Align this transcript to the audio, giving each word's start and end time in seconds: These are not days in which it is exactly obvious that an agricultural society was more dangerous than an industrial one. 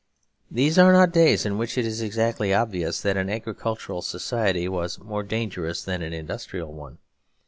These 0.49 0.79
are 0.79 0.91
not 0.91 1.11
days 1.11 1.45
in 1.45 1.59
which 1.59 1.77
it 1.77 1.85
is 1.85 2.01
exactly 2.01 2.51
obvious 2.51 2.99
that 3.01 3.17
an 3.17 3.29
agricultural 3.29 4.01
society 4.01 4.67
was 4.67 4.97
more 4.97 5.21
dangerous 5.21 5.83
than 5.83 6.01
an 6.01 6.11
industrial 6.11 6.73
one. 6.73 6.97